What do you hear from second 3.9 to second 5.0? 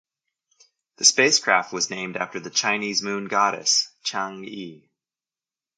Chang'e.